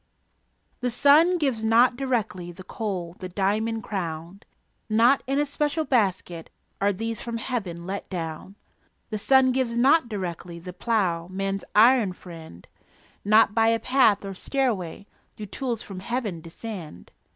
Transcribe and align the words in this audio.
The 0.79 0.89
sun 0.89 1.37
gives 1.37 1.63
not 1.63 1.95
directly 1.95 2.51
The 2.51 2.63
coal, 2.63 3.15
the 3.19 3.29
diamond 3.29 3.83
crown; 3.83 4.39
Not 4.89 5.21
in 5.27 5.37
a 5.37 5.45
special 5.45 5.85
basket 5.85 6.49
Are 6.81 6.91
these 6.91 7.21
from 7.21 7.37
Heaven 7.37 7.85
let 7.85 8.09
down. 8.09 8.55
The 9.11 9.19
sun 9.19 9.51
gives 9.51 9.77
not 9.77 10.09
directly 10.09 10.57
The 10.57 10.73
plough, 10.73 11.27
man's 11.27 11.63
iron 11.75 12.13
friend; 12.13 12.67
Not 13.23 13.53
by 13.53 13.67
a 13.67 13.79
path 13.79 14.25
or 14.25 14.33
stairway 14.33 15.05
Do 15.35 15.45
tools 15.45 15.83
from 15.83 15.99
Heaven 15.99 16.41
descend. 16.41 17.11